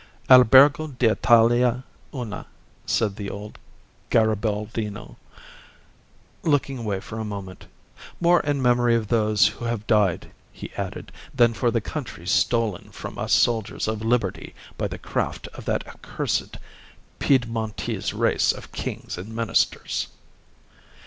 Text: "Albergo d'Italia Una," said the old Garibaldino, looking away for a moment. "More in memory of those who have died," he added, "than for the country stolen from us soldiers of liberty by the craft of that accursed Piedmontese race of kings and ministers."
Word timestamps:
"Albergo 0.31 0.87
d'Italia 0.87 1.83
Una," 2.11 2.47
said 2.87 3.17
the 3.17 3.29
old 3.29 3.59
Garibaldino, 4.09 5.17
looking 6.41 6.79
away 6.79 6.99
for 6.99 7.19
a 7.19 7.23
moment. 7.23 7.67
"More 8.19 8.39
in 8.39 8.63
memory 8.63 8.95
of 8.95 9.09
those 9.09 9.45
who 9.45 9.65
have 9.65 9.85
died," 9.85 10.31
he 10.51 10.73
added, 10.73 11.11
"than 11.35 11.53
for 11.53 11.69
the 11.69 11.81
country 11.81 12.25
stolen 12.25 12.89
from 12.89 13.19
us 13.19 13.31
soldiers 13.31 13.87
of 13.87 14.01
liberty 14.03 14.55
by 14.75 14.87
the 14.87 14.97
craft 14.97 15.47
of 15.49 15.65
that 15.65 15.87
accursed 15.87 16.57
Piedmontese 17.19 18.11
race 18.11 18.51
of 18.51 18.71
kings 18.71 19.19
and 19.19 19.35
ministers." 19.35 20.07